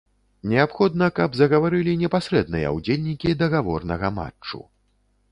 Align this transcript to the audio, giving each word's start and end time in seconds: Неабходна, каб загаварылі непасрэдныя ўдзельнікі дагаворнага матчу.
Неабходна, 0.51 1.09
каб 1.17 1.35
загаварылі 1.41 1.93
непасрэдныя 2.03 2.71
ўдзельнікі 2.77 3.35
дагаворнага 3.43 4.07
матчу. 4.17 4.63